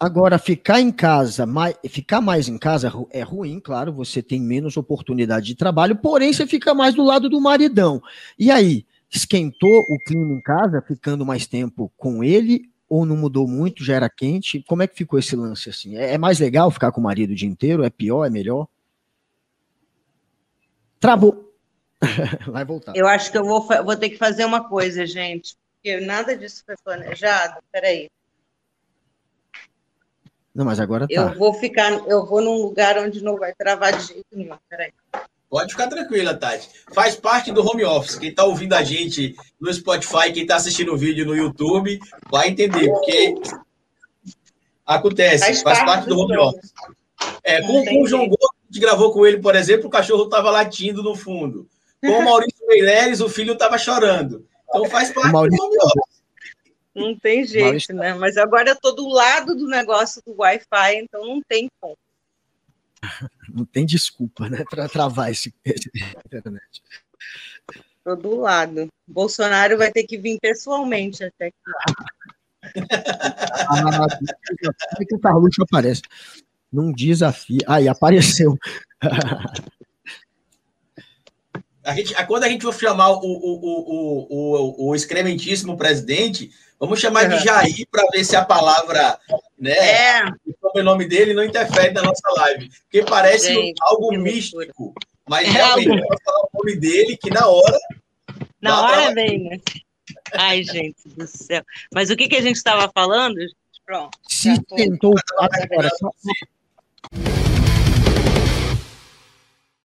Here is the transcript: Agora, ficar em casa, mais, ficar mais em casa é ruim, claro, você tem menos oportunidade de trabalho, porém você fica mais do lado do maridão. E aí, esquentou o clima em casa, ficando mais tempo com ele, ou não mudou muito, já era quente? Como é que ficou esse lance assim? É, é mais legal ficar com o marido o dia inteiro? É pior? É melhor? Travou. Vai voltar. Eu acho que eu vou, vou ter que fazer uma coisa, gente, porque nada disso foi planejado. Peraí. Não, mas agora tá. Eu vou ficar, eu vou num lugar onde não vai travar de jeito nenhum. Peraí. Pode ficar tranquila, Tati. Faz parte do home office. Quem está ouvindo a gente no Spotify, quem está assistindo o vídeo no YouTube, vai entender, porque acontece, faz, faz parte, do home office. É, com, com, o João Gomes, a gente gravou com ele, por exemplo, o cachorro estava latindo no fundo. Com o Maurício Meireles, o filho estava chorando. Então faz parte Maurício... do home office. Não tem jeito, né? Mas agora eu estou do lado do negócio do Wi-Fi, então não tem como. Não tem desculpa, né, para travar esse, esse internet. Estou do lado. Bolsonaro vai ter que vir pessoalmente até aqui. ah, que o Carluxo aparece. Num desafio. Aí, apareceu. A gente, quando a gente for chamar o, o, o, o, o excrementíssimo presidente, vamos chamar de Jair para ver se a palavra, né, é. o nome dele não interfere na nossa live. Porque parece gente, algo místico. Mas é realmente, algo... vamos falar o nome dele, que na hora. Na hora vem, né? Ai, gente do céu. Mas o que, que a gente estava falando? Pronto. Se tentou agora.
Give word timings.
Agora, 0.00 0.38
ficar 0.38 0.80
em 0.80 0.92
casa, 0.92 1.44
mais, 1.44 1.74
ficar 1.88 2.20
mais 2.20 2.46
em 2.46 2.56
casa 2.56 2.92
é 3.10 3.22
ruim, 3.22 3.58
claro, 3.58 3.92
você 3.92 4.22
tem 4.22 4.40
menos 4.40 4.76
oportunidade 4.76 5.46
de 5.46 5.56
trabalho, 5.56 5.96
porém 5.96 6.32
você 6.32 6.46
fica 6.46 6.72
mais 6.72 6.94
do 6.94 7.02
lado 7.02 7.28
do 7.28 7.40
maridão. 7.40 8.00
E 8.38 8.48
aí, 8.48 8.86
esquentou 9.10 9.68
o 9.68 9.98
clima 10.06 10.34
em 10.34 10.40
casa, 10.40 10.80
ficando 10.86 11.26
mais 11.26 11.48
tempo 11.48 11.92
com 11.96 12.22
ele, 12.22 12.70
ou 12.88 13.04
não 13.04 13.16
mudou 13.16 13.48
muito, 13.48 13.84
já 13.84 13.96
era 13.96 14.08
quente? 14.08 14.62
Como 14.68 14.82
é 14.82 14.86
que 14.86 14.96
ficou 14.96 15.18
esse 15.18 15.34
lance 15.34 15.68
assim? 15.68 15.96
É, 15.96 16.14
é 16.14 16.18
mais 16.18 16.38
legal 16.38 16.70
ficar 16.70 16.92
com 16.92 17.00
o 17.00 17.04
marido 17.04 17.32
o 17.32 17.34
dia 17.34 17.48
inteiro? 17.48 17.82
É 17.82 17.90
pior? 17.90 18.24
É 18.24 18.30
melhor? 18.30 18.68
Travou. 21.00 21.52
Vai 22.46 22.64
voltar. 22.64 22.94
Eu 22.94 23.08
acho 23.08 23.32
que 23.32 23.38
eu 23.38 23.44
vou, 23.44 23.66
vou 23.66 23.96
ter 23.96 24.10
que 24.10 24.16
fazer 24.16 24.44
uma 24.44 24.68
coisa, 24.68 25.04
gente, 25.04 25.56
porque 25.74 25.98
nada 26.00 26.36
disso 26.36 26.62
foi 26.64 26.76
planejado. 26.84 27.60
Peraí. 27.72 28.08
Não, 30.58 30.64
mas 30.64 30.80
agora 30.80 31.06
tá. 31.06 31.14
Eu 31.14 31.38
vou 31.38 31.54
ficar, 31.54 31.92
eu 32.08 32.26
vou 32.26 32.40
num 32.40 32.56
lugar 32.60 32.98
onde 32.98 33.22
não 33.22 33.36
vai 33.36 33.54
travar 33.54 33.96
de 33.96 34.08
jeito 34.08 34.26
nenhum. 34.32 34.56
Peraí. 34.68 34.92
Pode 35.48 35.70
ficar 35.70 35.86
tranquila, 35.86 36.34
Tati. 36.34 36.68
Faz 36.92 37.14
parte 37.14 37.52
do 37.52 37.64
home 37.64 37.84
office. 37.84 38.16
Quem 38.16 38.30
está 38.30 38.42
ouvindo 38.42 38.72
a 38.72 38.82
gente 38.82 39.36
no 39.60 39.72
Spotify, 39.72 40.32
quem 40.32 40.42
está 40.42 40.56
assistindo 40.56 40.92
o 40.92 40.96
vídeo 40.96 41.24
no 41.24 41.36
YouTube, 41.36 42.00
vai 42.28 42.48
entender, 42.48 42.88
porque 42.88 43.36
acontece, 44.84 45.44
faz, 45.44 45.62
faz 45.62 45.84
parte, 45.84 46.08
do 46.08 46.18
home 46.18 46.36
office. 46.36 46.74
É, 47.44 47.62
com, 47.62 47.84
com, 47.84 48.02
o 48.02 48.08
João 48.08 48.24
Gomes, 48.24 48.36
a 48.42 48.66
gente 48.66 48.80
gravou 48.80 49.12
com 49.12 49.24
ele, 49.24 49.38
por 49.38 49.54
exemplo, 49.54 49.86
o 49.86 49.90
cachorro 49.90 50.24
estava 50.24 50.50
latindo 50.50 51.04
no 51.04 51.14
fundo. 51.14 51.68
Com 52.00 52.18
o 52.18 52.24
Maurício 52.24 52.66
Meireles, 52.66 53.20
o 53.20 53.28
filho 53.28 53.52
estava 53.52 53.78
chorando. 53.78 54.44
Então 54.68 54.86
faz 54.86 55.12
parte 55.14 55.30
Maurício... 55.30 55.56
do 55.56 55.64
home 55.66 55.76
office. 55.76 56.17
Não 56.98 57.18
tem 57.18 57.44
jeito, 57.44 57.92
né? 57.92 58.14
Mas 58.14 58.36
agora 58.36 58.70
eu 58.70 58.74
estou 58.74 58.94
do 58.94 59.08
lado 59.08 59.54
do 59.54 59.66
negócio 59.66 60.22
do 60.26 60.34
Wi-Fi, 60.36 60.96
então 60.96 61.24
não 61.24 61.40
tem 61.42 61.68
como. 61.80 61.96
Não 63.48 63.64
tem 63.64 63.86
desculpa, 63.86 64.48
né, 64.48 64.64
para 64.68 64.88
travar 64.88 65.30
esse, 65.30 65.54
esse 65.64 65.88
internet. 66.26 66.82
Estou 67.98 68.16
do 68.16 68.36
lado. 68.40 68.88
Bolsonaro 69.06 69.78
vai 69.78 69.90
ter 69.90 70.04
que 70.04 70.18
vir 70.18 70.38
pessoalmente 70.40 71.24
até 71.24 71.46
aqui. 71.46 71.56
ah, 73.68 74.06
que 75.06 75.14
o 75.14 75.18
Carluxo 75.20 75.62
aparece. 75.62 76.02
Num 76.72 76.92
desafio. 76.92 77.60
Aí, 77.66 77.88
apareceu. 77.88 78.58
A 81.84 81.94
gente, 81.94 82.14
quando 82.26 82.44
a 82.44 82.48
gente 82.48 82.62
for 82.62 82.74
chamar 82.74 83.10
o, 83.12 83.20
o, 83.20 83.24
o, 83.24 84.26
o, 84.28 84.88
o 84.88 84.94
excrementíssimo 84.94 85.76
presidente, 85.78 86.50
vamos 86.78 87.00
chamar 87.00 87.28
de 87.28 87.44
Jair 87.44 87.86
para 87.90 88.06
ver 88.12 88.24
se 88.24 88.36
a 88.36 88.44
palavra, 88.44 89.18
né, 89.58 89.72
é. 89.72 90.22
o 90.74 90.82
nome 90.82 91.06
dele 91.06 91.34
não 91.34 91.44
interfere 91.44 91.92
na 91.92 92.02
nossa 92.02 92.28
live. 92.36 92.70
Porque 92.82 93.02
parece 93.02 93.54
gente, 93.54 93.78
algo 93.82 94.12
místico. 94.16 94.94
Mas 95.28 95.48
é 95.48 95.50
realmente, 95.50 95.90
algo... 95.90 96.02
vamos 96.02 96.22
falar 96.24 96.40
o 96.40 96.48
nome 96.54 96.76
dele, 96.76 97.16
que 97.16 97.30
na 97.30 97.46
hora. 97.46 97.78
Na 98.60 98.82
hora 98.82 99.14
vem, 99.14 99.44
né? 99.44 99.60
Ai, 100.32 100.62
gente 100.62 101.08
do 101.16 101.26
céu. 101.26 101.62
Mas 101.92 102.10
o 102.10 102.16
que, 102.16 102.28
que 102.28 102.36
a 102.36 102.42
gente 102.42 102.56
estava 102.56 102.90
falando? 102.94 103.36
Pronto. 103.84 104.18
Se 104.28 104.60
tentou 104.64 105.14
agora. 105.38 105.90